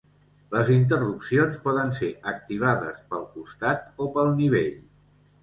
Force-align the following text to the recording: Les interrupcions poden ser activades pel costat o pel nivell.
Les 0.53 0.69
interrupcions 0.75 1.59
poden 1.65 1.93
ser 1.99 2.09
activades 2.33 3.05
pel 3.13 3.29
costat 3.37 3.87
o 4.07 4.11
pel 4.19 4.35
nivell. 4.43 4.75